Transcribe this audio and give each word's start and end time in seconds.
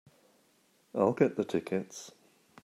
I'll 0.95 1.13
get 1.13 1.35
the 1.35 1.45
tickets. 1.45 2.11